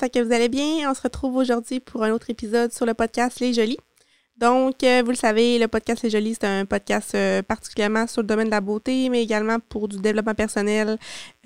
[0.00, 0.88] j'espère que vous allez bien.
[0.88, 3.78] On se retrouve aujourd'hui pour un autre épisode sur le podcast Les Jolies.
[4.36, 8.22] Donc, euh, vous le savez, le podcast Les Jolies, c'est un podcast euh, particulièrement sur
[8.22, 10.98] le domaine de la beauté, mais également pour du développement personnel,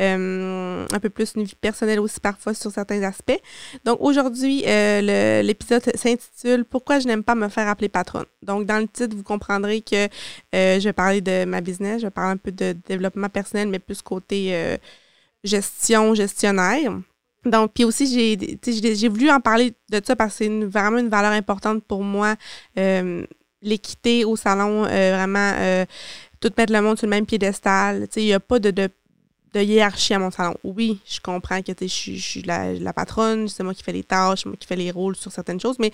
[0.03, 3.41] euh, un peu plus une vie personnelle aussi parfois sur certains aspects.
[3.87, 8.27] Donc, aujourd'hui, l'épisode s'intitule Pourquoi je n'aime pas me faire appeler patronne?
[8.43, 10.09] Donc, dans le titre, vous comprendrez que
[10.53, 13.79] je vais parler de ma business, je vais parler un peu de développement personnel, mais
[13.79, 14.79] plus côté
[15.43, 16.93] gestion, gestionnaire.
[17.45, 21.09] Donc, puis aussi, j'ai, j'ai voulu en parler de ça parce que c'est vraiment une
[21.09, 22.37] valeur importante pour moi.
[22.79, 23.25] Euh,
[23.63, 25.85] l'équité au salon, euh, vraiment, euh,
[26.41, 28.09] tout mettre le monde sur le même piédestal.
[28.17, 28.91] Il n'y a pas de, de,
[29.55, 30.55] hiérarchie à mon salon.
[30.65, 34.43] Oui, je comprends que je suis la, la, patronne, c'est moi qui fais les tâches,
[34.43, 35.93] c'est moi qui fais les rôles sur certaines choses, mais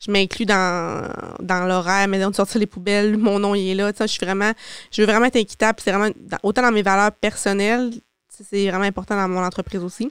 [0.00, 1.08] je m'inclus dans,
[1.40, 3.92] dans l'horaire, mais de sortir les poubelles, mon nom il est là.
[3.98, 4.52] Je suis vraiment,
[4.90, 5.78] je veux vraiment être équitable.
[5.82, 7.92] C'est vraiment, autant dans mes valeurs personnelles,
[8.28, 10.10] c'est vraiment important dans mon entreprise aussi.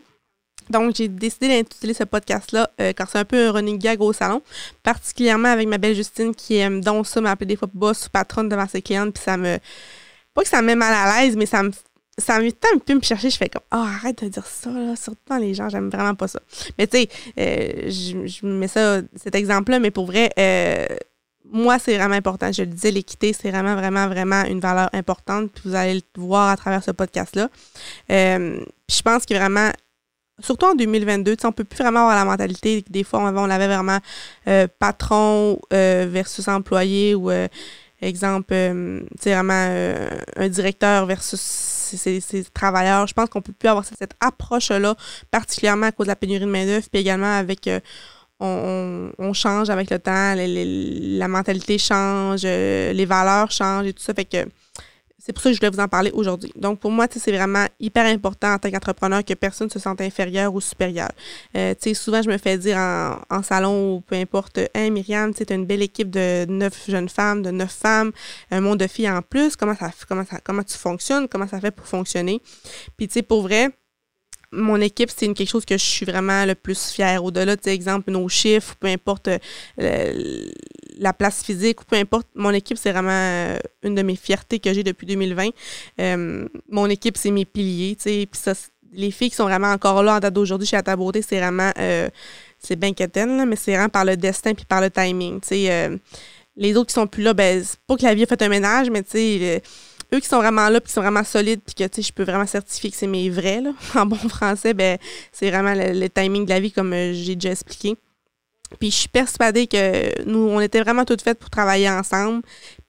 [0.70, 4.14] Donc, j'ai décidé d'intituler ce podcast-là euh, car c'est un peu un running gag au
[4.14, 4.42] salon,
[4.84, 8.50] particulièrement avec ma belle Justine qui aime donc ça m'appeler des fois boss ou patronne
[8.50, 9.58] devant ses clientes, puis ça me...
[10.34, 11.72] Pas que ça me met mal à l'aise, mais ça me
[12.18, 14.96] ça me un peu me chercher, je fais comme oh, arrête de dire ça là,
[14.96, 16.40] surtout dans les gens, j'aime vraiment pas ça.
[16.78, 20.86] Mais tu sais, euh, je, je, mets ça cet exemple-là, mais pour vrai, euh,
[21.52, 22.52] moi, c'est vraiment important.
[22.52, 25.52] Je le disais, l'équité, c'est vraiment, vraiment, vraiment une valeur importante.
[25.52, 27.50] Puis vous allez le voir à travers ce podcast-là.
[28.12, 29.72] Euh, je pense que vraiment,
[30.39, 34.00] surtout en 2022, on peut plus vraiment avoir la mentalité des fois, on, avait vraiment
[34.47, 37.47] euh, patron euh, versus employé ou euh,
[38.02, 38.53] exemple,
[39.19, 40.03] c'est vraiment
[40.36, 42.22] un directeur versus ses,
[42.53, 43.08] travailleurs.
[43.08, 44.95] Je pense qu'on peut plus avoir cette, approche-là,
[45.31, 47.69] particulièrement à cause de la pénurie de main-d'œuvre, puis également avec
[48.39, 54.13] on, change avec le temps, la mentalité change, les valeurs changent et tout ça.
[54.13, 54.45] Fait que
[55.26, 56.52] c'est pour ça que je voulais vous en parler aujourd'hui.
[56.56, 60.00] Donc, pour moi, c'est vraiment hyper important en tant qu'entrepreneur que personne ne se sente
[60.02, 61.09] inférieur ou supérieur.
[61.58, 65.56] Euh, souvent, je me fais dire en, salon ou peu importe, Hein, Myriam, tu as
[65.56, 68.12] une belle équipe de neuf jeunes femmes, de neuf femmes,
[68.52, 69.56] un monde de filles en plus.
[69.56, 71.28] Comment ça, comment ça, comment tu fonctionnes?
[71.28, 72.40] Comment ça fait pour fonctionner?
[72.96, 73.72] Puis, tu sais, pour vrai,
[74.52, 77.24] mon équipe, c'est quelque chose que je suis vraiment le plus fière.
[77.24, 80.50] Au-delà, de exemple, nos chiffres, peu importe euh,
[80.97, 84.73] la place physique, peu importe, mon équipe, c'est vraiment euh, une de mes fiertés que
[84.73, 85.50] j'ai depuis 2020.
[86.00, 87.95] Euh, mon équipe, c'est mes piliers.
[88.03, 88.53] Puis ça,
[88.94, 91.72] les filles qui sont vraiment encore là en date d'aujourd'hui chez Ta Beauté, c'est vraiment,
[92.59, 96.00] c'est bien quétaine, mais c'est vraiment par le destin puis par le timing, sais.
[96.56, 98.47] les autres qui sont plus là, ben, c'est pas que la vie a fait un
[98.47, 99.62] ménage, mais tu sais
[100.13, 102.45] eux qui sont vraiment là, puis qui sont vraiment solides, puis que je peux vraiment
[102.45, 103.62] certifier que c'est mes vrais,
[103.95, 104.97] en bon français, ben
[105.31, 107.95] c'est vraiment le, timing de la vie, comme euh, j'ai déjà expliqué.
[108.80, 112.41] Puis je suis persuadée que nous, on était vraiment toutes faites pour travailler ensemble.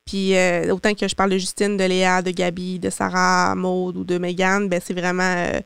[0.05, 3.97] Puis euh, autant que je parle de Justine, de Léa, de Gabi, de Sarah, Maude
[3.97, 5.23] ou de Megan, ben c'est vraiment.
[5.23, 5.61] Euh,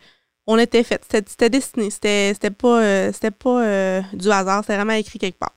[0.47, 1.05] on était faites.
[1.11, 1.91] C'était destiné.
[1.91, 4.63] C'était pas, c'était pas du hasard.
[4.63, 5.53] C'était vraiment écrit quelque part.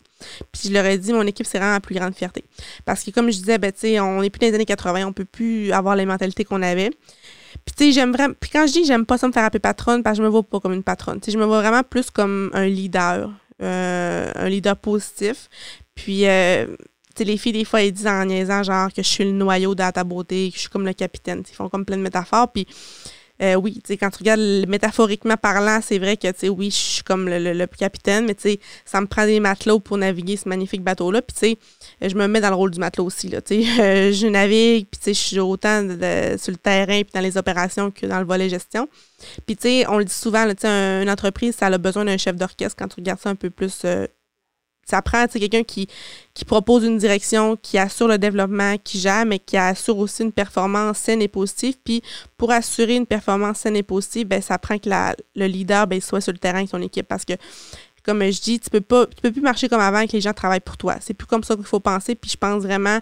[0.51, 2.43] Puis je leur ai dit, mon équipe, c'est vraiment la plus grande fierté.
[2.85, 5.25] Parce que comme je disais, ben, on n'est plus dans les années 80, on peut
[5.25, 6.91] plus avoir les mentalités qu'on avait.
[7.65, 8.33] Puis tu sais, j'aime vraiment.
[8.39, 10.31] Puis quand je dis j'aime pas ça me faire appeler patronne, parce que je me
[10.31, 11.19] vois pas comme une patronne.
[11.19, 13.29] Tu sais, je me vois vraiment plus comme un leader,
[13.63, 15.49] euh, un leader positif.
[15.95, 16.67] Puis euh,
[17.19, 19.91] les filles, des fois, elles disent en niaisant, genre, que je suis le noyau de
[19.91, 21.43] ta beauté, que je suis comme le capitaine.
[21.47, 22.51] Ils font comme plein de métaphores.
[22.51, 22.67] Puis
[23.41, 26.69] euh, oui, tu sais, quand tu regardes métaphoriquement parlant, c'est vrai que, tu sais, oui,
[26.69, 30.37] je suis comme le, capitaine, mais tu sais, ça me prend des matelots pour naviguer
[30.37, 31.21] ce magnifique bateau-là.
[31.21, 31.57] Puis, tu sais,
[32.09, 33.39] je me mets dans le rôle du matelot aussi, là.
[33.49, 35.81] Euh, je navigue, puis, je suis autant
[36.37, 38.87] sur le terrain, puis dans les opérations que dans le volet gestion.
[39.45, 42.95] Puis, on le dit souvent, une entreprise, ça a besoin d'un chef d'orchestre quand tu
[42.97, 44.05] regardes ça un peu plus euh,
[44.85, 45.87] ça prend quelqu'un qui,
[46.33, 50.31] qui propose une direction, qui assure le développement, qui gère, mais qui assure aussi une
[50.31, 51.75] performance saine et positive.
[51.83, 52.03] Puis
[52.37, 54.89] pour assurer une performance saine et positive, ben, ça prend que
[55.35, 57.07] le leader ben, soit sur le terrain avec son équipe.
[58.03, 60.33] Comme je dis, tu peux pas tu peux plus marcher comme avant que les gens
[60.33, 60.97] travaillent pour toi.
[60.99, 62.15] C'est plus comme ça qu'il faut penser.
[62.15, 62.99] Puis je pense vraiment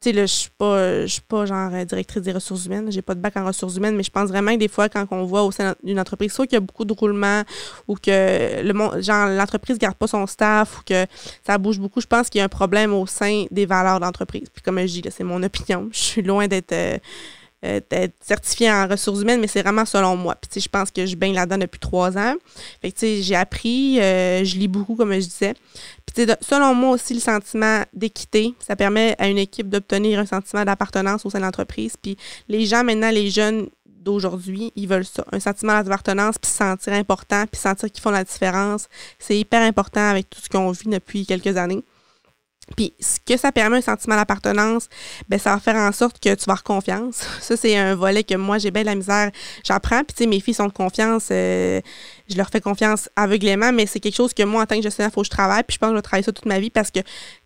[0.00, 2.90] tu sais, là, je suis pas, je suis pas genre euh, directrice des ressources humaines,
[2.92, 5.04] j'ai pas de bac en ressources humaines, mais je pense vraiment que des fois, quand
[5.10, 7.42] on voit au sein d'une entreprise, soit qu'il y a beaucoup de roulement
[7.88, 11.06] ou que le monde, genre, l'entreprise garde pas son staff ou que
[11.44, 14.48] ça bouge beaucoup, je pense qu'il y a un problème au sein des valeurs d'entreprise.
[14.52, 15.88] Puis comme je dis, c'est mon opinion.
[15.92, 16.98] Je suis loin d'être euh,
[17.64, 17.80] euh,
[18.20, 20.36] certifiée en ressources humaines, mais c'est vraiment selon moi.
[20.36, 22.34] Puis, je pense que je baigne là-dedans depuis trois ans.
[22.80, 25.54] Fait que, j'ai appris, euh, je lis beaucoup, comme je disais.
[26.06, 30.64] Puis, selon moi aussi, le sentiment d'équité, ça permet à une équipe d'obtenir un sentiment
[30.64, 31.94] d'appartenance au sein de l'entreprise.
[32.00, 32.16] Puis,
[32.48, 35.24] les gens, maintenant, les jeunes d'aujourd'hui, ils veulent ça.
[35.32, 38.88] Un sentiment d'appartenance, puis se sentir important, puis sentir qu'ils font la différence.
[39.18, 41.82] C'est hyper important avec tout ce qu'on vit depuis quelques années.
[42.76, 44.88] Puis ce que ça permet un sentiment d'appartenance,
[45.28, 47.26] ben ça va faire en sorte que tu vas avoir confiance.
[47.40, 49.30] Ça c'est un volet que moi j'ai bien la misère,
[49.64, 50.04] j'apprends.
[50.04, 51.80] Puis tu sais mes filles sont de confiance, euh,
[52.28, 55.12] je leur fais confiance aveuglément, mais c'est quelque chose que moi en tant que gestionnaire,
[55.12, 55.62] faut que je travaille.
[55.64, 57.00] Puis je pense que je vais travailler ça toute ma vie parce que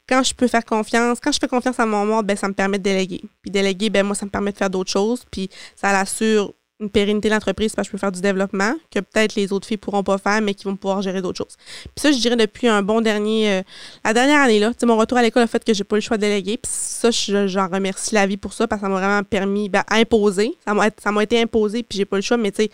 [0.09, 2.55] quand je peux faire confiance, quand je fais confiance à mon monde, ben ça me
[2.55, 3.23] permet de déléguer.
[3.43, 6.91] Puis déléguer, ben moi ça me permet de faire d'autres choses, puis ça l'assure une
[6.91, 9.77] pérennité de l'entreprise parce que je peux faire du développement que peut-être les autres filles
[9.77, 11.57] pourront pas faire, mais qui vont pouvoir gérer d'autres choses.
[11.57, 13.63] Puis ça, je dirais depuis un bon dernier, euh,
[14.05, 16.17] la dernière année là, mon retour à l'école a fait que j'ai pas le choix
[16.17, 16.59] de déléguer.
[16.59, 19.85] Puis ça, j'en remercie la vie pour ça parce que ça m'a vraiment permis, ben,
[19.89, 20.57] imposer.
[20.67, 22.71] Ça m'a, ça m'a été imposé puis j'ai pas le choix, mais tu sais,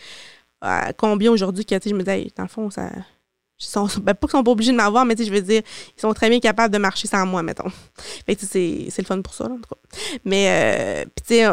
[0.64, 2.90] euh, combien aujourd'hui que je me disais, dans le fond, ça.
[4.00, 5.62] Ben, pas qu'ils sont pas obligés de m'avoir, mais je veux dire,
[5.96, 7.68] ils sont très bien capables de marcher sans moi, mettons.
[8.24, 9.98] Fait que c'est, c'est le fun pour ça, en tout cas.
[10.24, 11.46] Mais, euh, tu sais,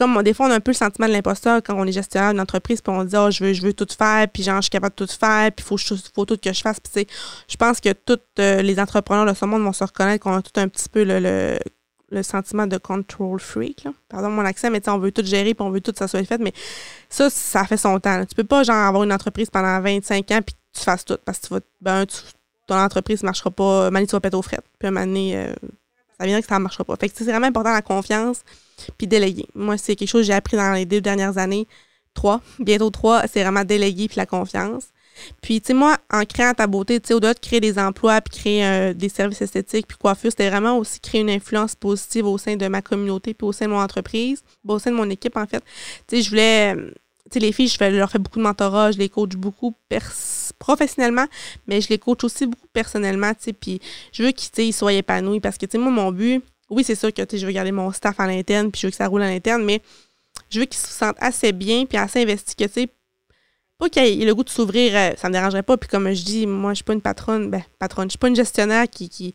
[0.00, 2.30] comme des fois, on a un peu le sentiment de l'imposteur quand on est gestionnaire
[2.30, 4.62] d'une entreprise, puis on dit, oh, je veux, je veux tout faire, puis genre, je
[4.62, 5.76] suis capable de tout faire, puis il faut,
[6.14, 6.80] faut tout que je fasse.
[6.80, 7.06] Puis,
[7.46, 10.40] je pense que tous euh, les entrepreneurs de ce monde vont se reconnaître qu'on a
[10.40, 11.58] tout un petit peu le,
[12.10, 13.84] le, sentiment de control freak.
[13.84, 13.92] Là.
[14.08, 16.24] Pardon mon accent, mais on veut tout gérer, puis on veut tout que ça soit
[16.24, 16.38] fait.
[16.38, 16.54] Mais
[17.10, 18.24] ça, ça fait son temps.
[18.24, 21.40] Tu peux pas, genre, avoir une entreprise pendant 25 ans, puis tu fasses tout, parce
[21.40, 22.06] que tu vas, ben,
[22.66, 24.64] ton entreprise ne marchera pas, Mani, tu vas péter aux frettes.
[24.78, 25.52] Puis, un moment donné, euh,
[26.18, 26.96] ça viendrait que ça ne marchera pas.
[26.96, 28.44] Fait que c'est vraiment important la confiance
[28.98, 29.46] puis déléguer.
[29.54, 31.66] Moi, c'est quelque chose que j'ai appris dans les deux dernières années.
[32.14, 34.88] Trois, bientôt trois, c'est vraiment déléguer puis la confiance.
[35.42, 38.20] Puis, tu sais, moi, en créant ta beauté, tu sais, au-delà de créer des emplois
[38.20, 42.26] puis créer euh, des services esthétiques puis coiffure, c'était vraiment aussi créer une influence positive
[42.26, 45.10] au sein de ma communauté puis au sein de mon entreprise, au sein de mon
[45.10, 45.62] équipe, en fait.
[46.06, 46.76] Tu sais, je voulais
[47.30, 49.76] tu sais, les filles, je, leur fais beaucoup de mentorat, je les coach beaucoup
[50.58, 51.26] professionnellement,
[51.68, 53.80] mais je les coach aussi beaucoup personnellement, tu sais, puis
[54.12, 57.12] je veux qu'ils soient épanouis parce que, tu sais, moi, mon but, oui, c'est sûr
[57.12, 59.28] que je veux garder mon staff à l'interne, puis je veux que ça roule à
[59.28, 59.82] l'interne, mais
[60.48, 62.88] je veux qu'ils se sentent assez bien, puis assez investis que, tu sais,
[63.78, 65.76] pas qu'il ait le goût de s'ouvrir, euh, ça me dérangerait pas.
[65.76, 68.28] Puis comme je dis, moi, je suis pas une patronne, ben, patronne, je suis pas
[68.28, 69.34] une gestionnaire qui, qui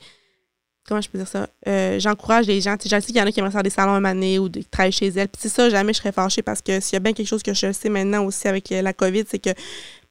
[0.88, 1.50] comment je peux dire ça?
[1.68, 2.78] Euh, j'encourage les gens.
[2.78, 4.40] Tu sais, je sais qu'il y en a qui aimeraient faire des salons un année
[4.40, 5.28] ou des travailler chez elles.
[5.28, 7.44] Puis c'est ça, jamais je serais fâchée parce que s'il y a bien quelque chose
[7.44, 9.50] que je sais maintenant aussi avec euh, la COVID, c'est que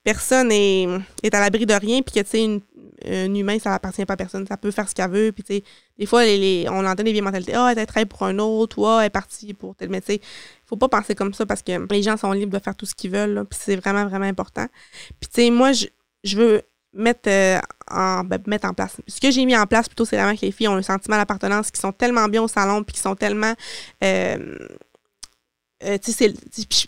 [0.02, 0.86] personne est,
[1.22, 2.60] est à l'abri de rien, puis que, tu sais,
[3.06, 4.46] un humain, ça appartient pas à personne.
[4.46, 5.32] Ça peut faire ce qu'elle veut.
[5.32, 5.64] Puis,
[5.98, 7.54] des fois, les, on entend des vieilles mentalités.
[7.54, 9.88] Ah, oh, elle travaille pour un autre, ou ah, elle est partie pour tel.
[9.90, 10.20] Mais, tu sais,
[10.66, 12.94] faut pas penser comme ça parce que les gens sont libres de faire tout ce
[12.94, 13.44] qu'ils veulent.
[13.48, 14.66] puis, c'est vraiment, vraiment important.
[15.20, 15.86] Puis, tu sais, moi, je,
[16.24, 16.62] je veux
[16.94, 17.60] mettre, euh,
[17.90, 18.96] en, ben, mettre en place.
[19.06, 21.16] Ce que j'ai mis en place, plutôt, c'est vraiment que les filles ont un sentiment
[21.16, 23.54] d'appartenance, qui sont tellement bien au salon, puis qui sont tellement.
[24.02, 24.56] Euh,
[25.84, 25.98] euh,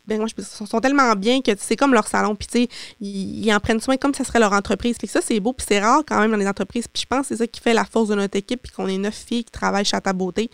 [0.06, 2.68] ben, ils sont tellement bien que c'est comme leur salon, puis tu sais,
[3.00, 4.98] ils, en prennent soin comme ce serait leur entreprise.
[4.98, 6.88] Que ça, c'est beau, puis c'est rare quand même dans les entreprises.
[6.88, 8.88] Puis je pense que c'est ça qui fait la force de notre équipe, puis qu'on
[8.88, 10.50] est neuf filles qui travaillent chez ta beauté.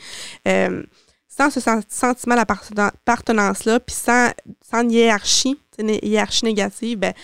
[0.49, 0.83] Euh,
[1.29, 4.31] sans ce sentiment d'appartenance-là, puis sans,
[4.71, 7.15] sans hiérarchie, une hiérarchie négative, ben,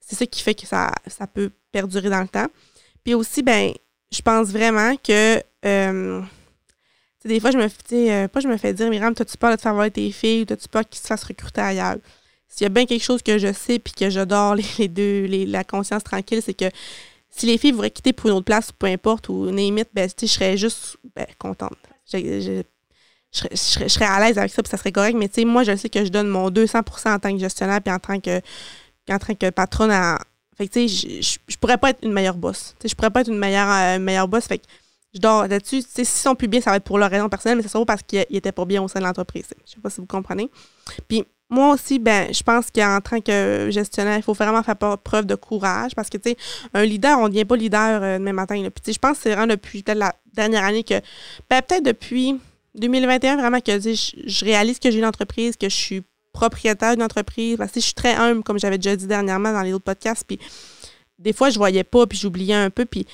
[0.00, 2.48] c'est ça qui fait que ça, ça peut perdurer dans le temps.
[3.04, 3.72] Puis aussi, ben,
[4.10, 6.22] je pense vraiment que euh,
[7.24, 9.56] des fois, je me fais, euh, pas je me fais dire, Myriam, t'as-tu peur de
[9.56, 11.96] te faire voir tes filles ou t'as-tu peur qu'ils se fassent recruter ailleurs?
[12.48, 15.46] S'il y a bien quelque chose que je sais puis que j'adore les, deux, les,
[15.46, 16.66] la conscience tranquille, c'est que
[17.30, 20.26] si les filles voudraient quitter pour une autre place, peu importe, ou name ben, je
[20.26, 21.76] serais juste ben, contente.
[22.12, 22.62] Je,
[23.32, 26.10] serais, à l'aise avec ça, puis ça serait correct, mais moi, je sais que je
[26.10, 28.40] donne mon 200 en tant que gestionnaire, puis en tant que,
[29.10, 29.90] en tant que patronne.
[30.56, 32.76] Fait tu sais, je, je, pourrais pas être une meilleure boss.
[32.84, 34.46] Je pourrais pas être une meilleure, euh, meilleure boss.
[34.46, 34.62] Fait
[35.14, 35.82] je dors là-dessus.
[35.82, 38.02] S'ils sont plus bien, ça va être pour leur raison personnelle, mais ça sera parce
[38.02, 39.46] qu'ils étaient pas bien au sein de l'entreprise.
[39.64, 40.50] Je sais pas si vous comprenez.
[41.08, 45.26] Puis moi aussi, ben, je pense qu'en tant que gestionnaire, il faut vraiment faire preuve
[45.26, 46.36] de courage parce que, tu sais,
[46.72, 48.68] un leader, on ne devient pas leader euh, demain matin.
[48.82, 51.00] Puis, je pense que c'est vraiment depuis peut-être la dernière année que,
[51.48, 52.40] ben, peut-être depuis
[52.74, 56.02] 2021, vraiment que je, je réalise que j'ai une entreprise, que je suis
[56.32, 57.58] propriétaire d'une entreprise.
[57.74, 60.24] Je suis très humble, comme j'avais déjà dit dernièrement dans les autres podcasts.
[60.26, 60.38] Puis,
[61.18, 62.84] des fois, je voyais pas, puis j'oubliais un peu.
[62.84, 63.06] Puis,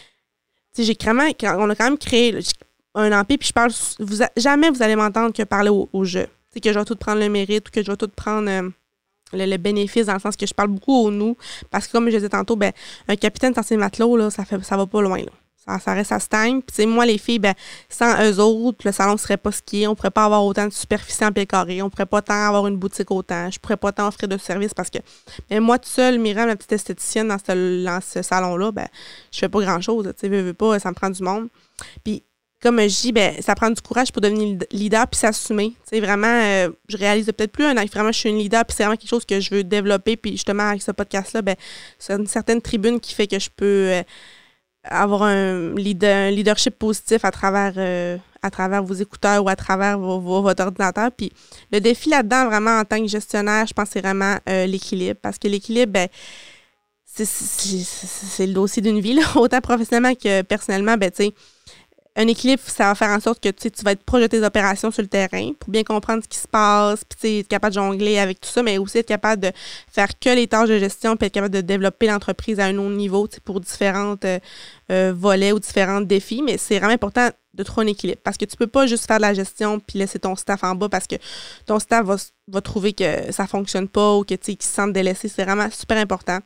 [0.77, 2.39] j'ai on a quand même créé
[2.95, 6.27] un empire, puis je parle, vous, jamais vous allez m'entendre que parler au, jeu.
[6.53, 8.69] C'est que je vais tout prendre le mérite ou que je vais tout prendre euh,
[9.33, 11.37] le, bénéfice dans le sens que je parle beaucoup au nous.
[11.71, 12.73] Parce que comme je disais tantôt, ben,
[13.07, 15.21] un capitaine sans ses matelots, là, ça fait ça va pas loin.
[15.79, 16.61] Ça, reste à stagne.
[16.63, 17.55] Puis, moi, les filles, ben,
[17.89, 19.87] sans eux autres, le salon ne serait pas skié.
[19.87, 21.83] On ne pourrait pas avoir autant de superficie en pied carré.
[21.83, 23.51] On ne pourrait pas tant avoir une boutique autant.
[23.51, 24.99] Je ne pourrais pas tant offrir de services parce que
[25.59, 28.89] moi, toute seule, Myriam, la petite esthéticienne dans ce, salon-là, ben,
[29.33, 30.13] je fais pas grand-chose.
[30.19, 31.49] Tu veux, pas, ça me prend du monde.
[32.05, 32.23] Puis,
[32.63, 35.75] comme je dis, ben, ça prend du courage pour devenir leader puis s'assumer.
[35.91, 38.77] Tu vraiment, euh, je réalise peut-être plus un an vraiment je suis une leader puis
[38.77, 40.17] c'est vraiment quelque chose que je veux développer.
[40.17, 41.57] Puis justement, avec ce podcast-là, ben,
[41.99, 43.65] c'est une certaine tribune qui fait que je peux...
[43.65, 44.03] Euh,
[44.85, 49.99] avoir un, leader, leadership positif à travers, euh, à travers vos écouteurs ou à travers
[49.99, 51.11] vos, votre ordinateur.
[51.13, 51.33] Puis
[51.73, 55.19] le défi là-dedans, vraiment, en tant que gestionnaire, je pense c'est vraiment euh, l'équilibre.
[55.21, 56.09] Parce que l'équilibre, ben,
[57.05, 60.97] c'est le dossier d'une vie, là, autant professionnellement que personnellement.
[60.97, 61.35] Ben, tu sais,
[62.17, 64.91] un équilibre, ça va faire en sorte que tu vas être proche de tes opérations
[64.91, 68.19] sur le terrain pour bien comprendre ce qui se passe, puis être capable de jongler
[68.19, 69.53] avec tout ça, mais aussi être capable de
[69.91, 72.97] faire que les tâches de gestion, puis être capable de développer l'entreprise à un autre
[72.97, 74.39] niveau pour différentes euh,
[74.91, 76.43] euh, volets ou différents défis.
[76.43, 79.17] Mais c'est vraiment important de trouver un équilibre parce que tu peux pas juste faire
[79.19, 81.17] de la gestion puis laisser ton staff en bas parce que
[81.67, 85.29] ton staff va, trouver que ça fonctionne pas ou que tu se sentent délaissés.
[85.29, 86.39] C'est vraiment super important.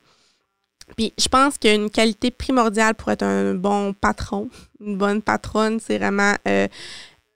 [0.96, 4.48] Puis je pense qu'une qualité primordiale pour être un bon patron,
[4.80, 6.68] une bonne patronne, c'est vraiment euh,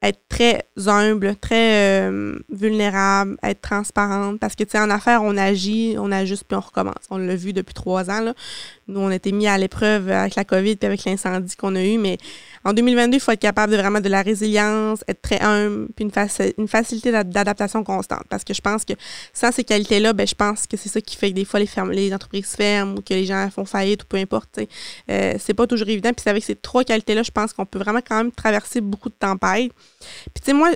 [0.00, 4.38] être très humble, très euh, vulnérable, être transparente.
[4.38, 7.04] Parce que, tu sais, en affaires, on agit, on ajuste, puis on recommence.
[7.10, 8.20] On l'a vu depuis trois ans.
[8.20, 8.34] Là.
[8.86, 11.82] Nous, on a été mis à l'épreuve avec la COVID puis avec l'incendie qu'on a
[11.82, 11.98] eu.
[11.98, 12.16] Mais
[12.64, 16.04] en 2022, il faut être capable de vraiment de la résilience, être très humble, puis
[16.04, 18.24] une, une facilité d'adaptation constante.
[18.28, 18.94] Parce que je pense que
[19.32, 21.66] sans ces qualités-là, ben, je pense que c'est ça qui fait que des fois, les,
[21.66, 24.60] fermes, les entreprises ferment ou que les gens font faillite ou peu importe.
[25.10, 26.12] Euh, c'est pas toujours évident.
[26.12, 29.16] Puis avec ces trois qualités-là, je pense qu'on peut vraiment quand même traverser beaucoup de
[29.18, 29.72] tempêtes.
[29.98, 30.70] Puis tu sais, moi,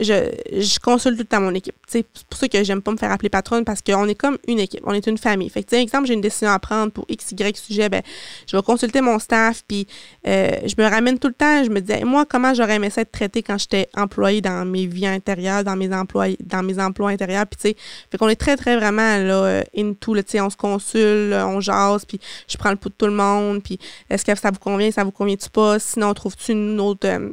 [0.00, 1.74] je, je, consulte tout le temps mon équipe.
[1.86, 4.60] C'est pour ça que j'aime pas me faire appeler patronne parce qu'on est comme une
[4.60, 5.48] équipe, on est une famille.
[5.48, 8.02] Fait que, exemple, j'ai une décision à prendre pour X, Y sujet, ben,
[8.46, 9.86] je vais consulter mon staff, puis
[10.26, 13.00] euh, je me ramène tout le temps, je me dis, moi, comment j'aurais aimé ça
[13.00, 17.10] être traité quand j'étais employée dans mes vies intérieures, dans mes emplois, dans mes emplois
[17.10, 17.76] intérieurs, puis tu sais,
[18.10, 21.60] fait qu'on est très, très vraiment, là, euh, into, tu sais, on se consulte, on
[21.60, 23.78] jase, puis je prends le pouls de tout le monde, puis
[24.10, 27.30] est-ce que ça vous convient, ça vous convient-tu pas, sinon, trouve-tu une autre, euh,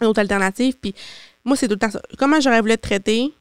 [0.00, 0.94] une autre alternative, puis
[1.44, 2.00] moi, c'est tout le temps ça.
[2.18, 3.32] Comment j'aurais voulu être traitée?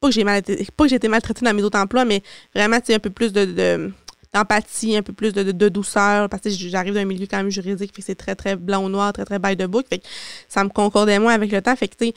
[0.00, 2.22] Pas que j'ai mal été, pas que maltraitée dans mes autres emplois, mais
[2.54, 3.90] vraiment, tu un peu plus de,
[4.32, 8.02] d'empathie, un peu plus de, douceur, parce que j'arrive d'un milieu quand même juridique, fait
[8.02, 9.86] que c'est très, très blanc ou noir, très, très by the book.
[9.88, 10.06] Fait que
[10.48, 11.74] ça me concordait moins avec le temps.
[11.76, 12.14] Fait que, tu sais,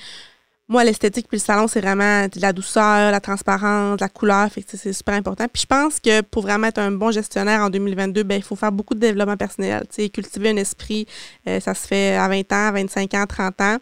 [0.69, 4.51] moi, l'esthétique puis le salon, c'est vraiment de la douceur, la transparence, la couleur.
[4.51, 5.45] Fait que c'est super important.
[5.51, 8.57] Puis je pense que pour vraiment être un bon gestionnaire en 2022, ben il faut
[8.57, 9.85] faire beaucoup de développement personnel.
[9.89, 11.07] sais, cultiver un esprit,
[11.47, 13.77] euh, ça se fait à 20 ans, 25 ans, 30 ans.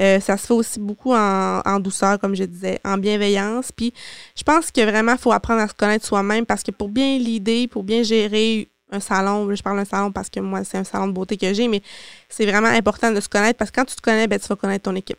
[0.00, 3.70] Euh, ça se fait aussi beaucoup en, en, douceur, comme je disais, en bienveillance.
[3.70, 3.94] Puis
[4.36, 7.16] je pense que vraiment, il faut apprendre à se connaître soi-même parce que pour bien
[7.16, 10.84] l'idée, pour bien gérer un salon, je parle d'un salon parce que moi, c'est un
[10.84, 11.82] salon de beauté que j'ai, mais
[12.28, 14.56] c'est vraiment important de se connaître parce que quand tu te connais, ben, tu vas
[14.56, 15.18] connaître ton équipe.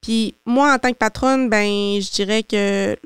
[0.00, 1.66] Puis moi, en tant que patronne, ben
[2.00, 2.96] je dirais que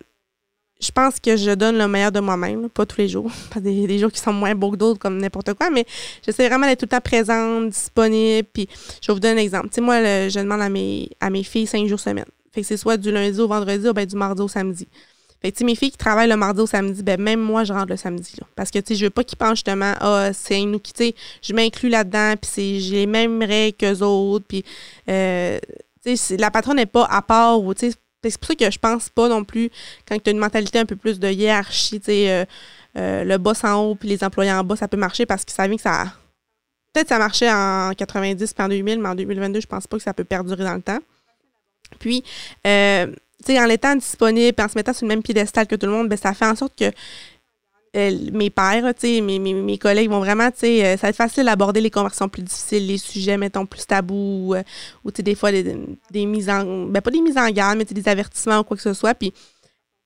[0.80, 3.86] je pense que je donne le meilleur de moi-même, pas tous les jours, pas des,
[3.86, 5.86] des, jours qui sont moins beaux que d'autres comme n'importe quoi, mais
[6.24, 8.48] j'essaie vraiment d'être tout le temps présente, disponible.
[8.52, 8.68] Puis
[9.00, 9.68] je vais vous donner un exemple.
[9.68, 12.26] Tu sais, moi, je demande à mes, à mes filles cinq jours semaine.
[12.52, 14.86] Fait que c'est soit du lundi au vendredi ou ben du mardi au samedi.
[15.40, 17.64] Fait que, tu sais, mes filles qui travaillent le mardi au samedi, ben même moi,
[17.64, 18.36] je rentre le samedi.
[18.54, 21.04] Parce que, tu sais, je veux pas qu'ils pensent justement, ah, c'est nous qui, tu
[21.04, 24.64] sais, je m'inclus là-dedans, puis j'ai les mêmes règles qu'eux autres, puis
[25.08, 25.58] euh,
[26.38, 29.44] la patronne n'est pas à part ou c'est pour ça que je pense pas non
[29.44, 29.70] plus
[30.06, 32.44] quand tu as une mentalité un peu plus de hiérarchie, euh,
[32.96, 35.52] euh, le boss en haut puis les employés en bas, ça peut marcher parce que
[35.52, 36.12] ça vient que ça.
[36.92, 40.02] Peut-être ça marchait en 90 puis en 2000, mais en 2022, je pense pas que
[40.02, 40.98] ça peut perdurer dans le temps.
[41.98, 42.22] Puis,
[42.66, 43.06] euh,
[43.48, 46.18] en étant disponible en se mettant sur le même piédestal que tout le monde, ben,
[46.18, 46.90] ça fait en sorte que
[47.94, 51.44] mes pères, mes, mes, mes, collègues vont vraiment, tu sais, euh, ça va être facile
[51.44, 54.62] d'aborder les conversations plus difficiles, les sujets, mettons, plus tabous, euh,
[55.04, 55.76] ou, tu sais, des fois, des,
[56.10, 58.82] des, mises en, ben pas des mises en garde, mais des avertissements ou quoi que
[58.82, 59.14] ce soit.
[59.14, 59.34] Puis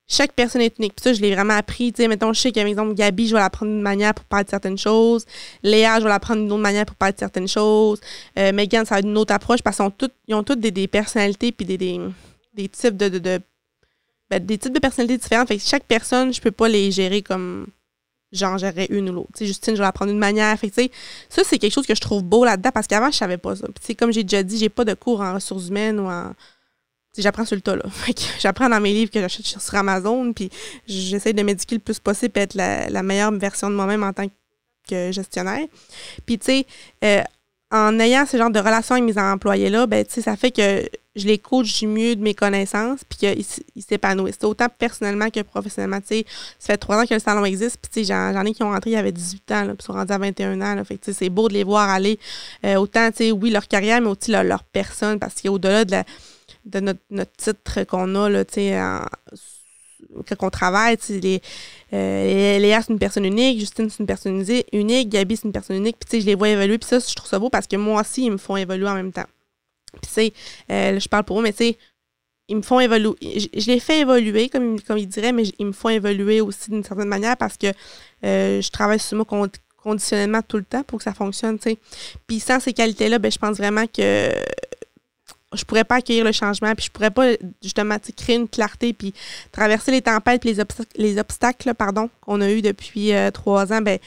[0.09, 0.95] chaque personne est unique.
[0.95, 1.93] Puis ça, je l'ai vraiment appris.
[1.93, 4.25] Tu sais, mettons, je sais qu'à exemple, Gabi, je vais la prendre d'une manière pour
[4.25, 5.25] parler de certaines choses.
[5.63, 8.01] Léa, je vais la prendre d'une autre manière pour parler de certaines choses.
[8.39, 11.53] Euh, Megan, ça va être une autre approche parce qu'ils ont toutes des, des personnalités
[11.53, 12.01] puis des, des,
[12.55, 13.41] des types de, de, de
[14.31, 15.49] ben, des types de personnalités différentes.
[15.49, 17.67] Fait que chaque personne, je peux pas les gérer comme
[18.33, 19.31] j'en gérerais une ou l'autre.
[19.41, 20.57] Justine, je vais la prendre d'une manière.
[20.59, 20.73] Fait
[21.29, 23.67] ça, c'est quelque chose que je trouve beau là-dedans parce qu'avant, je savais pas ça.
[23.99, 26.33] Comme j'ai déjà dit, j'ai pas de cours en ressources humaines ou en.
[27.19, 27.85] J'apprends sur le tas, là.
[28.39, 30.51] j'apprends dans mes livres que j'achète sur Amazon, puis
[30.87, 34.27] j'essaie de m'éduquer le plus possible et être la, meilleure version de moi-même en tant
[34.87, 35.67] que gestionnaire.
[36.27, 36.67] Puis, tu sais,
[37.05, 37.23] euh,
[37.71, 41.39] en ayant ce genre de relation avec mes employés-là, ben, ça fait que je les
[41.39, 44.39] coach du mieux de mes connaissances, puis qu'ils s'épanouissent.
[44.43, 45.99] Autant personnellement que professionnellement.
[46.07, 46.23] ça
[46.61, 48.97] fait trois ans que le salon existe, puis j'en ai qui ont rentré, il y
[48.97, 50.75] avait 18 ans, puis ils sont rendus à 21 ans.
[50.75, 52.19] Là, fait c'est beau de les voir aller
[52.65, 56.03] euh, autant, oui, leur carrière, mais aussi leur, personne, parce qu'au-delà de,
[56.67, 58.45] de notre, notre titre qu'on a, là,
[60.29, 61.41] quand on travaille, les,
[61.93, 65.77] euh, Léa, c'est une personne unique, Justine, c'est une personne unique, Gabi, c'est une personne
[65.77, 65.97] unique.
[65.99, 66.79] Puis, je les vois évoluer.
[66.79, 68.95] Puis ça, je trouve ça beau parce que moi aussi, ils me font évoluer en
[68.95, 69.27] même temps.
[70.01, 70.33] Puis,
[70.71, 71.79] euh, je parle pour eux, mais tu sais,
[72.49, 73.15] ils me font évoluer.
[73.23, 76.85] Je, les fais évoluer, comme, comme ils diraient, mais ils me font évoluer aussi d'une
[76.85, 77.67] certaine manière parce que
[78.25, 81.79] euh, je travaille sur moi conditionnellement tout le temps pour que ça fonctionne, tu sais.
[82.27, 84.31] Puis sans ces qualités-là, ben, je pense vraiment que
[85.53, 89.15] je pourrais pas accueillir le changement, puis je pourrais pas justement créer une clarté, puis
[89.53, 93.73] traverser les tempêtes, puis les, obstacles, les obstacles pardon, qu'on a eu depuis euh, trois
[93.73, 93.99] ans, ben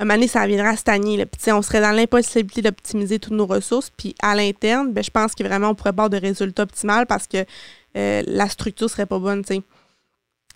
[0.00, 1.18] un moment donné, ça viendra à stagner.
[1.18, 1.26] Là.
[1.26, 3.90] Puis, on serait dans l'impossibilité d'optimiser toutes nos ressources.
[3.90, 7.26] Puis, à l'interne, ben, je pense que vraiment, on pourrait avoir de résultats optimaux parce
[7.26, 7.44] que
[7.96, 9.44] euh, la structure serait pas bonne.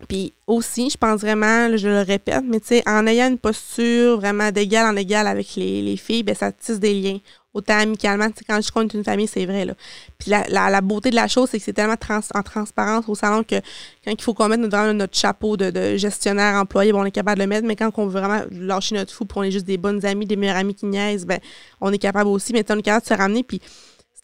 [0.08, 4.86] Puis aussi, je pense vraiment, je le répète, mais en ayant une posture vraiment d'égal
[4.92, 7.18] en égal avec les, les filles, ben ça tisse des liens
[7.54, 8.30] autant amicalement.
[8.30, 9.64] Tu quand je compte une famille, c'est vrai.
[9.64, 9.74] Là.
[10.18, 11.94] Puis la, la, beauté de la chose, c'est que c'est tellement
[12.34, 13.56] en transparence au salon que
[14.04, 17.38] quand il faut qu'on mette notre, notre chapeau de, gestionnaire employé, bon, on est capable
[17.38, 19.66] de le mettre, mais quand on veut vraiment lâcher notre fou pour on est juste
[19.66, 21.38] des bonnes amies, des meilleurs amis qui niaisent, ben,
[21.80, 23.42] on est capable aussi, mais on est capable de se ramener.
[23.42, 23.60] Puis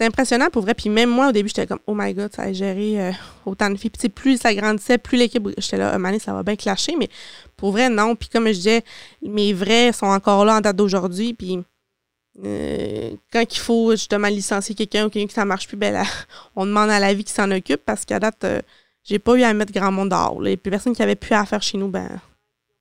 [0.01, 0.73] c'est impressionnant pour vrai.
[0.75, 3.13] Puis même moi, au début, j'étais comme, oh my god, ça a géré euh,
[3.45, 3.91] autant de filles.
[3.91, 6.97] Puis plus ça grandissait, plus l'équipe, j'étais là, mané, ça va bien clasher.
[6.99, 7.09] Mais
[7.57, 8.17] pour vrai, non.
[8.17, 8.83] Puis comme je disais,
[9.23, 11.35] mes vrais sont encore là en date d'aujourd'hui.
[11.35, 11.63] Puis
[12.45, 16.05] euh, quand il faut justement licencier quelqu'un ou quelqu'un qui ça marche plus, ben
[16.57, 18.61] on demande à la vie qui s'en occupe parce qu'à date, euh,
[19.05, 20.41] j'ai pas eu à mettre grand monde dehors.
[20.41, 22.09] Les personnes qui avaient plus à faire chez nous, ben,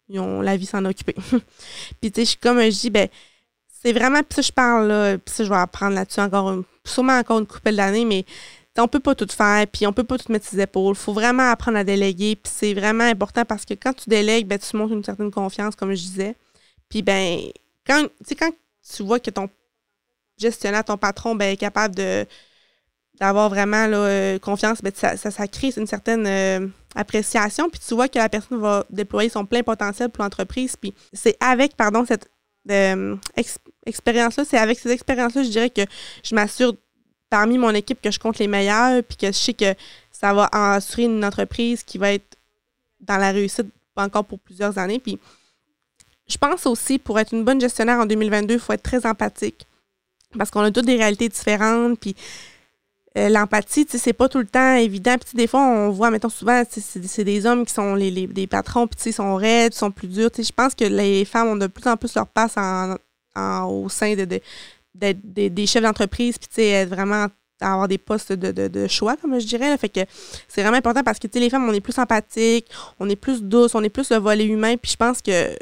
[0.07, 1.15] ils ont la vie s'en occuper.
[2.01, 3.07] puis tu sais, comme je dis, ben,
[3.81, 7.17] c'est vraiment, puis ça je parle là, puis ça je vais apprendre là-dessus encore, sûrement
[7.17, 8.25] encore une couple d'années, mais
[8.77, 10.95] on peut pas tout faire, puis on peut pas tout mettre ses épaules.
[10.95, 14.57] Faut vraiment apprendre à déléguer, puis c'est vraiment important parce que quand tu délègues, ben,
[14.59, 16.35] tu montres une certaine confiance, comme je disais.
[16.89, 17.39] Puis ben,
[17.85, 18.51] quand, quand
[18.95, 19.49] tu vois que ton
[20.37, 22.25] gestionnaire, ton patron, ben, est capable de
[23.19, 27.69] d'avoir vraiment là, euh, confiance, ben, ça, ça, crée une certaine euh, appréciation.
[27.69, 30.77] Puis tu vois que la personne va déployer son plein potentiel pour l'entreprise.
[30.77, 32.29] Puis c'est avec, pardon, cette
[32.71, 33.17] euh,
[33.85, 35.81] expérience-là, c'est avec ces expériences-là, je dirais que
[36.23, 36.75] je m'assure
[37.29, 39.75] parmi mon équipe que je compte les meilleurs, puis que je sais que
[40.11, 42.37] ça va assurer une entreprise qui va être
[43.01, 43.67] dans la réussite
[43.97, 44.99] encore pour plusieurs années.
[44.99, 45.19] Puis
[46.29, 49.65] je pense aussi, pour être une bonne gestionnaire en 2022, il faut être très empathique.
[50.37, 52.15] Parce qu'on a toutes des réalités différentes, puis
[53.17, 55.15] euh, l'empathie, tu sais, c'est pas tout le temps évident.
[55.17, 58.85] Puis des fois, on voit, mettons, souvent, c'est des hommes qui sont les, les, patrons,
[58.85, 60.29] puis ils sont raides, sont plus durs.
[60.37, 62.55] Je pense que les femmes ont de plus en plus leur place
[63.67, 64.39] au sein de,
[64.93, 67.27] des chefs d'entreprise, puis tu sais, vraiment
[67.61, 69.75] avoir des postes de, choix, comme je dirais.
[69.77, 70.01] Fait que
[70.47, 73.15] c'est vraiment important parce que, tu sais, les femmes, on est plus empathiques, on est
[73.15, 75.55] plus douces, on est plus le volet humain, puis je pense que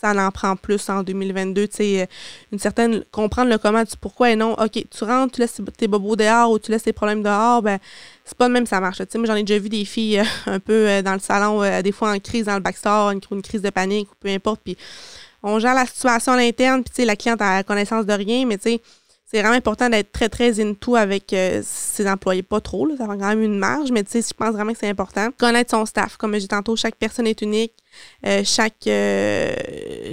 [0.00, 1.68] ça en prend plus en 2022.
[1.68, 2.06] Tu sais, euh,
[2.52, 3.04] une certaine.
[3.10, 4.52] comprendre le comment, du pourquoi et non.
[4.52, 7.78] OK, tu rentres, tu laisses tes bobos dehors ou tu laisses tes problèmes dehors, ben,
[8.24, 8.98] c'est pas de même ça marche.
[8.98, 11.20] Tu sais, moi, j'en ai déjà vu des filles euh, un peu euh, dans le
[11.20, 14.28] salon, des fois en crise dans le backstore, une, une, crise de panique ou peu
[14.28, 14.60] importe.
[14.64, 14.76] Puis
[15.42, 18.46] on gère la situation à l'interne, puis tu sais, la cliente a connaissance de rien,
[18.46, 18.80] mais tu sais,
[19.30, 22.42] c'est vraiment important d'être très, très into avec euh, ses employés.
[22.42, 24.72] Pas trop, là, ça va quand même une marge, mais tu sais, je pense vraiment
[24.72, 25.28] que c'est important.
[25.36, 26.16] Connaître son staff.
[26.16, 27.74] Comme dis tantôt, chaque personne est unique.
[28.24, 29.54] Euh, chaque, euh,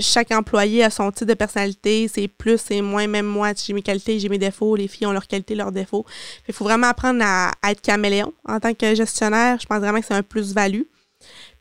[0.01, 2.10] chaque employé a son type de personnalité.
[2.13, 3.08] C'est plus, c'est moins.
[3.08, 4.75] Même moi, j'ai mes qualités, j'ai mes défauts.
[4.75, 6.06] Les filles ont leurs qualités, leurs défauts.
[6.49, 8.34] Il faut vraiment apprendre à, être caméléon.
[8.45, 10.84] En tant que gestionnaire, je pense vraiment que c'est un plus-value.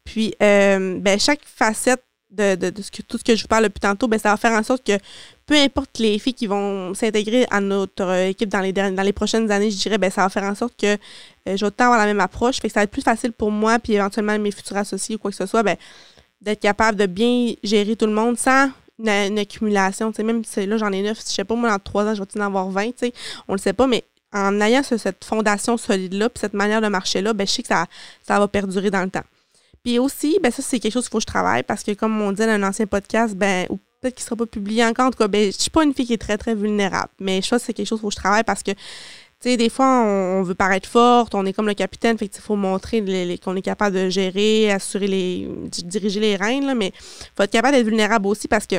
[0.03, 3.81] Puis, ben, chaque facette de, de, ce que, tout ce que je vous parle depuis
[3.81, 4.99] tantôt, ben, ça va faire en sorte que
[5.47, 9.13] peu importe les filles qui vont s'intégrer à notre euh, équipe dans les, dans les
[9.13, 11.99] prochaines années, je dirais, ben, ça va faire en sorte que euh, je vais avoir
[11.99, 12.61] la même approche.
[12.61, 15.19] Fait que ça va être plus facile pour moi, puis éventuellement mes futurs associés ou
[15.19, 15.77] quoi que ce soit, ben,
[16.41, 20.13] d'être capable de bien gérer tout le monde sans une, accumulation.
[20.19, 22.41] même si là, j'en ai neuf, je sais pas, moi, dans trois ans, je vais
[22.41, 23.13] en avoir 20, tu sais,
[23.49, 27.33] on le sait pas, mais en ayant cette fondation solide-là, puis cette manière de marcher-là,
[27.35, 27.87] ben, je sais que ça,
[28.29, 29.25] va perdurer dans le temps.
[29.85, 32.21] Puis aussi, ben ça, c'est quelque chose qu'il faut que je travaille parce que, comme
[32.21, 33.67] on disait dans un ancien podcast, ben,
[34.05, 35.95] peut-être qu'il ne sera pas publié encore, en tout cas, ben, je suis pas une
[35.95, 37.09] fille qui est très, très vulnérable.
[37.21, 38.79] Mais je pense que c'est quelque chose que je travaille parce que, tu
[39.41, 42.57] sais, des fois, on, veut paraître forte, on est comme le capitaine, fait qu'il faut
[42.57, 43.03] montrer
[43.43, 45.49] qu'on est capable de gérer, assurer les,
[45.85, 46.93] diriger les rênes, là, mais
[47.37, 48.77] faut être capable d'être vulnérable aussi parce que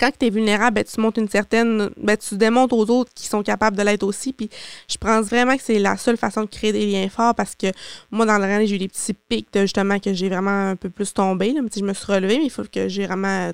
[0.00, 1.90] quand tu es vulnérable, ben, tu montres une certaine.
[1.96, 4.32] Ben, tu démontres aux autres qui sont capables de l'être aussi.
[4.32, 4.50] Puis
[4.88, 7.68] je pense vraiment que c'est la seule façon de créer des liens forts parce que
[8.10, 10.90] moi, dans le rang, j'ai eu des petits pics justement que j'ai vraiment un peu
[10.90, 11.52] plus tombé.
[11.52, 11.60] Là.
[11.74, 13.52] Je me suis relevée, mais il faut que j'ai vraiment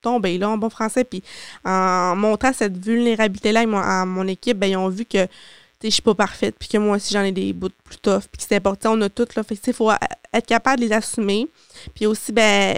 [0.00, 1.04] tombé là en bon français.
[1.04, 1.22] Puis
[1.64, 5.26] en montrant cette vulnérabilité-là à mon équipe, ben, ils ont vu que
[5.82, 8.38] je suis pas parfaite, puis que moi aussi j'en ai des bouts plus tough, puis
[8.38, 9.42] que c'est important, on a toutes là.
[9.42, 11.48] Fait faut être capable de les assumer.
[11.94, 12.76] Puis aussi, ben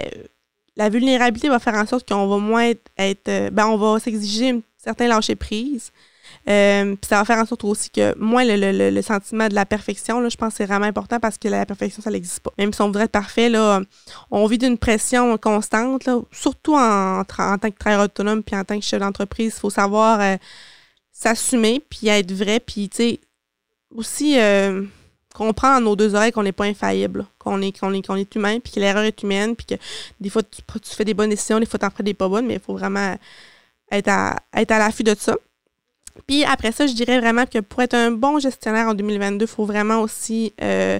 [0.75, 4.61] la vulnérabilité va faire en sorte qu'on va moins être, euh, ben, on va s'exiger
[4.77, 5.91] certains lâcher prise.
[6.49, 10.19] Euh, puis ça va faire en sorte aussi que moins le, sentiment de la perfection,
[10.19, 12.51] là, je pense que c'est vraiment important parce que la perfection, ça n'existe pas.
[12.57, 13.81] Même si on voudrait être parfait, là,
[14.29, 18.63] on vit d'une pression constante, là, surtout en, en, tant que travailleur autonome puis en
[18.63, 19.53] tant que chef d'entreprise.
[19.55, 20.35] Il faut savoir euh,
[21.11, 22.59] s'assumer puis être vrai.
[22.59, 23.19] Puis, tu sais,
[23.95, 24.37] aussi
[25.33, 28.35] comprendre dans nos deux oreilles qu'on n'est pas infaillible, qu'on est, qu'on est, qu'on est
[28.35, 29.75] humain, puis que l'erreur est humaine, puis que
[30.19, 30.61] des fois, tu,
[30.95, 32.73] fais des bonnes décisions, des fois, tu en fais des pas bonnes, mais il faut
[32.73, 33.17] vraiment
[33.91, 35.35] être à, être à l'affût de ça.
[36.27, 39.47] Puis après ça, je dirais vraiment que pour être un bon gestionnaire en 2022, il
[39.47, 40.99] faut vraiment aussi euh,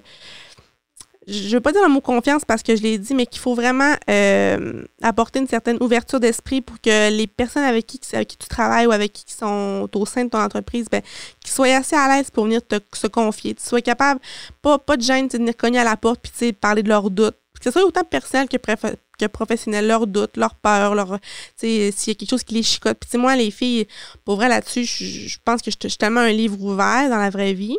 [1.28, 3.56] je veux pas dire le mot confiance parce que je l'ai dit, mais qu'il faut
[3.56, 8.88] vraiment euh, apporter une certaine ouverture d'esprit pour que les personnes avec qui, tu travailles
[8.88, 11.02] ou avec qui sont au sein de ton entreprise, ben,
[11.42, 13.54] qu'ils soient assez à l'aise pour venir te se confier.
[13.54, 14.20] Tu sois capable,
[14.62, 17.38] pas, pas de gêne, de venir cogner à la porte puis parler de leurs doutes.
[17.64, 21.18] Que ce soit autant personnel que, que professionnel, leurs doutes, leurs peurs, leur,
[21.56, 22.98] s'il y a quelque chose qui les chicote.
[23.00, 23.88] Puis moi, les filles,
[24.26, 27.54] pour vrai là-dessus, je, pense que je, suis tellement un livre ouvert dans la vraie
[27.54, 27.78] vie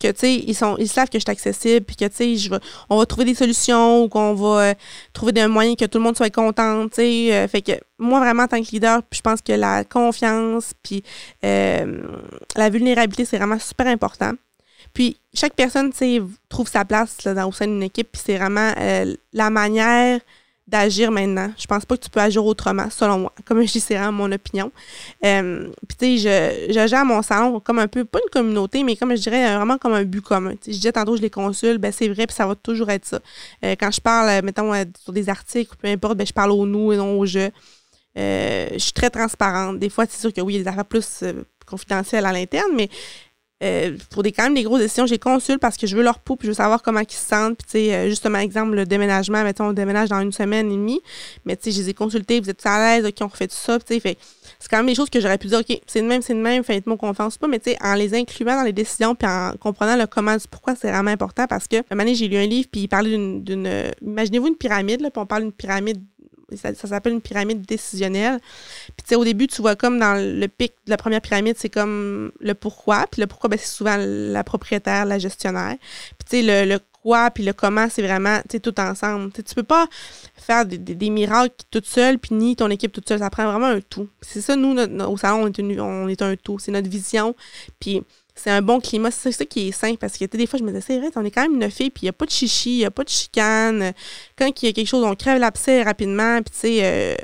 [0.00, 2.58] que tu sais ils sont ils savent que je suis accessible puis que tu sais
[2.88, 4.74] on va trouver des solutions ou qu'on va euh,
[5.12, 8.18] trouver des moyens que tout le monde soit content tu sais euh, fait que moi
[8.20, 11.02] vraiment en tant que leader je pense que la confiance puis
[11.44, 12.02] euh,
[12.56, 14.32] la vulnérabilité c'est vraiment super important
[14.96, 15.92] puis chaque personne
[16.48, 18.72] trouve sa place dans, au sein d'une équipe puis c'est vraiment
[19.34, 20.20] la manière
[20.66, 21.52] d'agir maintenant.
[21.56, 23.32] Je pense pas que tu peux agir autrement, selon moi.
[23.44, 24.72] Comme je dis, c'est vraiment mon opinion.
[25.24, 28.82] Euh, puis, tu sais, je, je, gère mon salon comme un peu, pas une communauté,
[28.82, 30.54] mais comme je dirais, vraiment comme un but commun.
[30.66, 33.20] je disais tantôt, je les consulte, ben c'est vrai, puis ça va toujours être ça.
[33.64, 36.66] Euh, quand je parle, euh, mettons, sur des articles, peu importe, ben je parle au
[36.66, 37.50] nous et non au je.
[38.16, 39.78] je suis très transparente.
[39.78, 41.22] Des fois, c'est sûr que oui, il y a des affaires plus
[41.64, 42.88] confidentielles à l'interne, mais
[43.62, 46.18] euh, pour des quand même des grosses décisions, j'ai consulte parce que je veux leur
[46.18, 47.56] peau, puis je veux savoir comment ils se sentent.
[47.56, 50.76] Puis, tu sais, euh, justement, exemple, le déménagement, mettons, on déménage dans une semaine et
[50.76, 51.00] demie,
[51.46, 53.56] mais tu sais, je les ai consultés, vous êtes à l'aise, OK, on refait tout
[53.56, 54.18] ça, tu sais, fait
[54.58, 56.40] c'est quand même des choses que j'aurais pu dire, OK, c'est de même, c'est de
[56.40, 59.52] même, faites-moi confiance pas, mais tu sais, en les incluant dans les décisions, puis en
[59.58, 62.68] comprenant le comment, pourquoi c'est vraiment important, parce que, un moment j'ai lu un livre,
[62.70, 66.02] puis il parlait d'une, imaginez-vous une pyramide, là, puis on parle d'une pyramide
[66.54, 68.38] ça, s'appelle une pyramide décisionnelle.
[68.40, 71.56] Puis tu sais, au début, tu vois comme dans le pic de la première pyramide,
[71.58, 73.06] c'est comme le pourquoi.
[73.10, 75.76] Puis le pourquoi, ben, c'est souvent la propriétaire, la gestionnaire.
[76.18, 76.78] Puis tu sais, le,
[77.34, 79.32] puis le comment, c'est vraiment tout ensemble.
[79.32, 79.86] Tu tu peux pas
[80.34, 83.18] faire des, des, miracles toute seule, puis ni ton équipe toute seule.
[83.18, 84.08] Ça prend vraiment un tout.
[84.20, 86.58] C'est ça, nous, au salon, on est, on est un tout.
[86.58, 87.34] C'est notre vision.
[87.80, 88.02] Puis
[88.34, 89.10] c'est un bon climat.
[89.10, 91.24] C'est ça qui est sain parce que des fois, je me disais, c'est vrai, on
[91.24, 92.90] est quand même une fille, puis il n'y a pas de chichi, il n'y a
[92.90, 93.92] pas de chicane.
[94.36, 97.14] Quand il y a quelque chose, on crève l'abcès rapidement, puis tu sais, euh,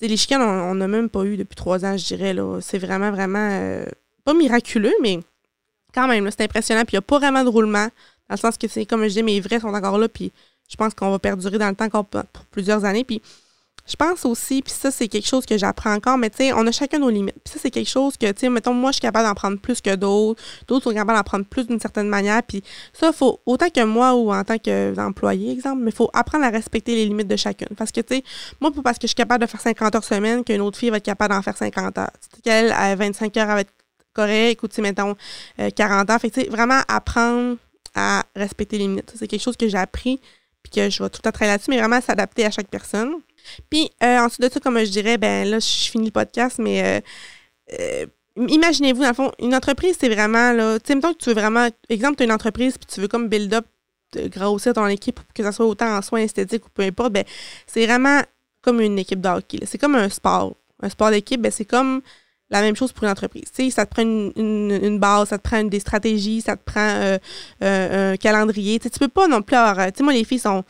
[0.00, 2.34] les chicanes, on n'a même pas eu depuis trois ans, je dirais.
[2.60, 3.86] C'est vraiment, vraiment euh,
[4.24, 5.20] pas miraculeux, mais
[5.94, 6.82] quand même, c'est impressionnant.
[6.84, 7.88] Puis il n'y a pas vraiment de roulement,
[8.28, 10.32] dans le sens que c'est comme je dis, mes vrais sont encore là, puis
[10.68, 13.04] je pense qu'on va perdurer dans le temps encore pour plusieurs années.
[13.04, 13.20] Puis
[13.86, 16.66] je pense aussi, puis ça, c'est quelque chose que j'apprends encore, mais tu sais, on
[16.66, 17.36] a chacun nos limites.
[17.44, 19.58] Puis ça, c'est quelque chose que, tu sais, mettons, moi, je suis capable d'en prendre
[19.58, 20.42] plus que d'autres.
[20.66, 22.42] D'autres sont capables d'en prendre plus d'une certaine manière.
[22.42, 22.62] Puis
[22.94, 26.50] ça, faut, autant que moi ou en tant qu'employé, exemple, mais il faut apprendre à
[26.50, 27.76] respecter les limites de chacune.
[27.76, 28.24] Parce que, tu sais,
[28.58, 30.90] moi, pas parce que je suis capable de faire 50 heures semaine qu'une autre fille
[30.90, 32.10] va être capable d'en faire 50 heures.
[32.34, 33.72] Tu qu'elle, à 25 heures, elle va être
[34.14, 35.14] correcte, ou, tu sais, mettons,
[35.76, 36.20] 40 euh, heures.
[36.20, 37.58] Fait tu sais, vraiment apprendre
[37.94, 39.12] à respecter les limites.
[39.16, 40.20] C'est quelque chose que j'ai appris,
[40.62, 43.14] puis que je vais tout à travailler là-dessus, mais vraiment s'adapter à chaque personne.
[43.70, 46.82] Puis euh, ensuite de ça, comme je dirais, ben là, je finis le podcast, mais
[46.82, 47.00] euh,
[47.78, 51.28] euh, imaginez-vous, dans le fond, une entreprise, c'est vraiment, là, tu sais, mettons que tu
[51.28, 53.66] veux vraiment, exemple, tu as une entreprise, puis tu veux comme build up,
[54.26, 57.24] grossir ton équipe, que ça soit autant en soins esthétiques ou peu importe, ben
[57.66, 58.22] c'est vraiment
[58.62, 59.58] comme une équipe de hockey.
[59.66, 60.56] C'est comme un sport.
[60.80, 62.00] Un sport d'équipe, ben c'est comme
[62.50, 63.50] la même chose pour une entreprise.
[63.54, 67.18] Tu ça te prend une, base, ça te prend des stratégies, ça te prend
[67.60, 68.78] un calendrier.
[68.78, 69.86] Tu sais, tu peux pas non plus avoir...
[69.86, 70.64] Tu sais, moi, les filles sont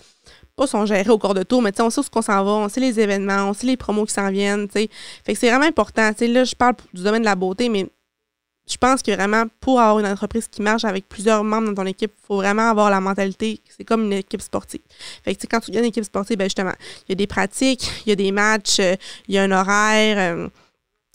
[0.57, 2.81] pas gérés au cours de tour, mais on sait où qu'on s'en va, on sait
[2.81, 4.89] les événements, on sait les promos qui s'en viennent, Fait
[5.27, 6.11] que c'est vraiment important.
[6.19, 7.89] là, je parle du domaine de la beauté, mais
[8.67, 11.87] je pense que vraiment, pour avoir une entreprise qui marche avec plusieurs membres dans ton
[11.87, 14.81] équipe, il faut vraiment avoir la mentalité, c'est comme une équipe sportive.
[15.23, 16.73] Fait que quand tu viens une équipe sportive, ben justement,
[17.07, 18.97] il y a des pratiques, il y a des matchs, euh,
[19.29, 20.17] il y a un horaire.
[20.19, 20.49] Euh,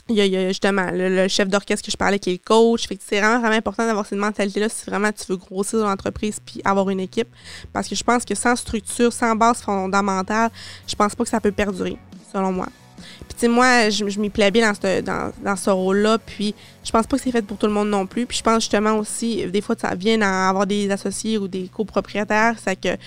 [0.09, 2.87] il y, a, justement le, chef d'orchestre que je parlais qui est le coach.
[2.87, 6.39] Fait que c'est vraiment, vraiment important d'avoir cette mentalité-là si vraiment tu veux grossir l'entreprise
[6.43, 7.29] puis avoir une équipe.
[7.73, 10.51] Parce que je pense que sans structure, sans base fondamentale,
[10.87, 11.97] je pense pas que ça peut perdurer,
[12.31, 12.67] selon moi.
[12.99, 16.17] Puis tu sais, moi, je, m'y plais bien dans ce, dans, dans ce rôle-là.
[16.17, 18.25] Puis je pense pas que c'est fait pour tout le monde non plus.
[18.25, 22.55] Puis je pense justement aussi, des fois, ça vient d'avoir des associés ou des copropriétaires.
[22.63, 22.97] C'est que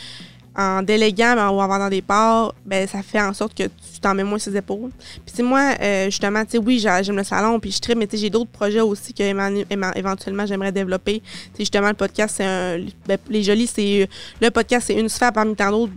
[0.56, 4.00] en déléguant ben, ou en vendant des parts, ben, ça fait en sorte que tu
[4.00, 4.90] t'en mets moins ses épaules.
[5.26, 8.30] Puis moi, euh, justement, tu sais, oui, j'aime le salon, puis je tripe, mais j'ai
[8.30, 9.22] d'autres projets aussi que
[9.98, 11.22] éventuellement j'aimerais développer.
[11.54, 12.84] Tu justement, le podcast, c'est un...
[13.06, 14.08] Ben, les jolis, c'est...
[14.40, 15.92] Le podcast, c'est une sphère parmi tant d'autres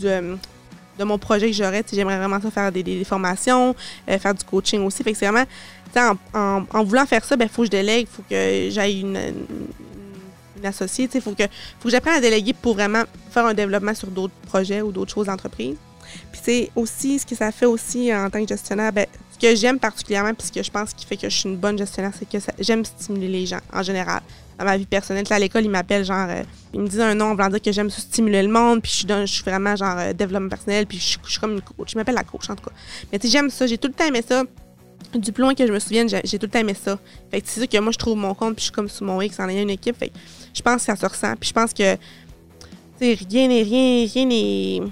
[0.00, 1.84] de mon projet que j'aurais.
[1.90, 3.74] J'aimerais vraiment ça faire des, formations,
[4.08, 5.02] euh, faire du coaching aussi.
[5.02, 5.46] Fait que c'est vraiment...
[6.34, 9.00] En, en, voulant faire ça, il ben, faut que je délègue, il faut que j'aille
[9.00, 9.16] une
[10.66, 11.08] associée.
[11.12, 14.34] Il faut que, faut que j'apprenne à déléguer pour vraiment faire un développement sur d'autres
[14.46, 15.76] projets ou d'autres choses d'entreprise.
[16.32, 19.54] Puis c'est aussi ce que ça fait aussi en tant que gestionnaire, ben, ce que
[19.54, 22.12] j'aime particulièrement, puis ce que je pense qui fait que je suis une bonne gestionnaire,
[22.18, 24.22] c'est que j'aime stimuler les gens en général.
[24.58, 26.42] Dans ma vie personnelle, à l'école, ils m'appellent genre, euh,
[26.74, 29.06] ils me disent un nom voulant dire que j'aime stimuler le monde, puis je suis,
[29.08, 31.92] je suis vraiment genre euh, développement personnel, puis je, je, suis comme une coach.
[31.92, 32.72] Je m'appelle la coach en tout cas.
[33.12, 34.42] Mais tu sais, j'aime ça, j'ai tout le temps aimé ça
[35.14, 36.98] du plus loin que je me souvienne, j'ai tout le temps aimé ça.
[37.30, 39.04] Fait que c'est sûr que moi, je trouve mon compte, puis je suis comme sous
[39.04, 39.96] mon X en ayant une équipe.
[40.54, 41.34] Je pense que ça se ressent.
[41.38, 41.96] Puis je pense que,
[43.00, 44.82] rien n'est rien, n'est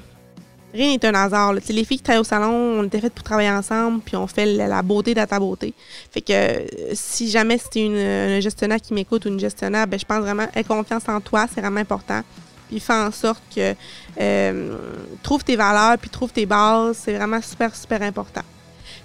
[0.72, 1.52] rien n'est un hasard.
[1.52, 4.46] Les filles qui travaillent au salon, on était faites pour travailler ensemble, puis on fait
[4.46, 5.74] la, beauté de ta beauté.
[6.10, 9.98] Fait que euh, si jamais c'est une, un gestionnaire qui m'écoute ou une gestionnaire, ben,
[9.98, 12.22] je pense vraiment, aie confiance en toi, c'est vraiment important.
[12.68, 13.74] Puis fais en sorte que
[14.20, 14.76] euh,
[15.22, 18.42] trouve tes valeurs, puis trouve tes bases, c'est vraiment super, super important.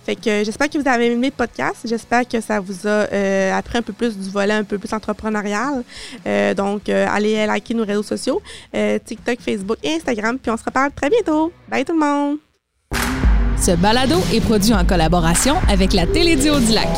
[0.06, 1.78] Fait que j'espère que vous avez aimé le podcast.
[1.86, 4.92] J'espère que ça vous a euh, appris un peu plus du volet un peu plus
[4.94, 5.84] entrepreneurial.
[6.26, 8.42] Euh, donc, euh, allez liker nos réseaux sociaux,
[8.74, 10.38] TikTok, Facebook et Instagram.
[10.40, 11.52] Puis on se reparle très bientôt.
[11.70, 12.38] Bye tout le monde!
[13.60, 16.90] Ce balado est produit en collaboration avec la Télédio du Lac.